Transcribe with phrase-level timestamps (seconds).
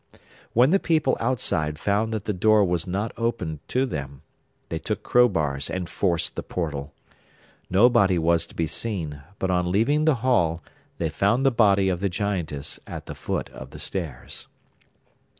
[0.53, 4.23] When the people outside found that the door was not opened to them,
[4.69, 6.91] they took crowbars and forced the portal.
[7.69, 10.63] Nobody was to be seen, but on leaving the hall
[10.97, 14.47] they found the body of the Giantess at the foot of the stairs.